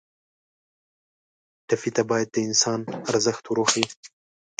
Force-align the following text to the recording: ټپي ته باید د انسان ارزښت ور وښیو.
ټپي 1.67 1.89
ته 1.95 2.03
باید 2.09 2.27
د 2.31 2.37
انسان 2.47 2.79
ارزښت 3.11 3.43
ور 3.45 3.57
وښیو. 3.61 3.87